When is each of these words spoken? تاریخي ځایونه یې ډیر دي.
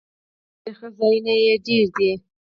تاریخي 0.63 0.87
ځایونه 0.97 1.33
یې 1.43 1.53
ډیر 1.65 1.85
دي. 1.95 2.11